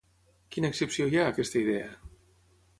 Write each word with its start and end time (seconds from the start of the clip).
Quina 0.55 0.71
excepció 0.73 1.07
hi 1.11 1.19
ha 1.21 1.27
a 1.27 1.35
aquesta 1.35 1.63
idea? 1.63 1.95